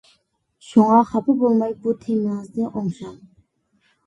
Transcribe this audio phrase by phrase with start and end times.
[0.69, 3.15] شۇڭا خاپا بولماي بۇ تېمىڭىزنى ئوڭشاڭ!